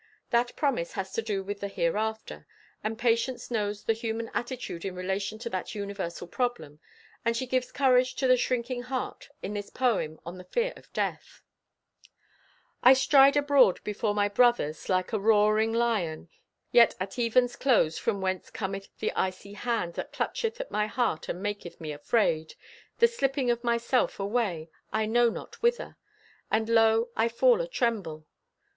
[0.31, 2.47] That promise has to do with the hereafter,
[2.83, 6.79] and Patience knows the human attitude in relation to that universal problem,
[7.23, 10.91] and she gives courage to the shrinking heart in this poem on the fear of
[10.93, 11.43] death:
[12.81, 16.29] I stride abroad before my brothers like a roaring lion,
[16.71, 21.29] Yet at even's close from whence cometh the icy hand That clutcheth at my heart
[21.29, 22.55] and maketh me afraid—
[22.97, 25.97] The slipping of myself away, I know not whither?
[26.49, 28.25] And lo, I fall atremble.